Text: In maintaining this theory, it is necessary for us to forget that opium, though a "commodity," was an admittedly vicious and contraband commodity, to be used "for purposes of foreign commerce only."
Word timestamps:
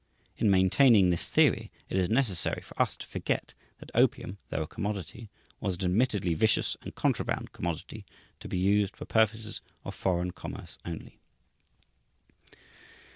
In 0.37 0.49
maintaining 0.49 1.11
this 1.11 1.29
theory, 1.29 1.69
it 1.87 1.95
is 1.95 2.09
necessary 2.09 2.63
for 2.63 2.81
us 2.81 2.97
to 2.97 3.05
forget 3.05 3.53
that 3.77 3.91
opium, 3.93 4.39
though 4.49 4.63
a 4.63 4.67
"commodity," 4.67 5.29
was 5.59 5.75
an 5.75 5.83
admittedly 5.85 6.33
vicious 6.33 6.75
and 6.81 6.95
contraband 6.95 7.51
commodity, 7.51 8.07
to 8.39 8.47
be 8.47 8.57
used 8.57 8.97
"for 8.97 9.05
purposes 9.05 9.61
of 9.85 9.93
foreign 9.93 10.31
commerce 10.31 10.79
only." 10.85 11.19